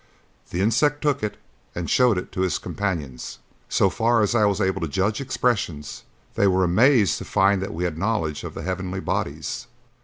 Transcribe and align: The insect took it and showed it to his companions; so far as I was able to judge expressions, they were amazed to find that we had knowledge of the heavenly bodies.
The 0.49 0.61
insect 0.61 1.03
took 1.03 1.21
it 1.21 1.37
and 1.75 1.87
showed 1.87 2.17
it 2.17 2.31
to 2.31 2.41
his 2.41 2.57
companions; 2.57 3.37
so 3.69 3.91
far 3.91 4.23
as 4.23 4.33
I 4.33 4.45
was 4.45 4.59
able 4.59 4.81
to 4.81 4.87
judge 4.87 5.21
expressions, 5.21 6.05
they 6.33 6.47
were 6.47 6.63
amazed 6.63 7.19
to 7.19 7.23
find 7.23 7.61
that 7.61 7.71
we 7.75 7.83
had 7.83 7.99
knowledge 7.99 8.43
of 8.43 8.55
the 8.55 8.63
heavenly 8.63 8.99
bodies. 8.99 9.67